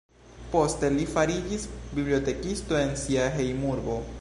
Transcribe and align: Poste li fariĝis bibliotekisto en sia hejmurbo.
Poste 0.53 0.89
li 0.95 1.03
fariĝis 1.11 1.67
bibliotekisto 1.99 2.81
en 2.81 2.93
sia 3.05 3.29
hejmurbo. 3.37 4.05